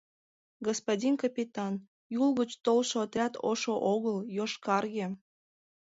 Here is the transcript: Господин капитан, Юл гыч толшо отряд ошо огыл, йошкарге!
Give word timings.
Господин 0.67 1.13
капитан, 1.23 1.73
Юл 2.21 2.29
гыч 2.39 2.51
толшо 2.65 2.95
отряд 3.05 3.33
ошо 3.49 3.73
огыл, 3.93 4.17
йошкарге! 4.37 5.05